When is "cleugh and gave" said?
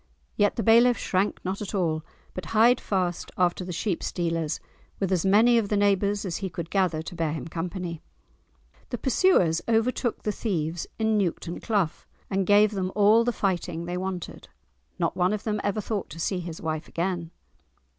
11.59-12.71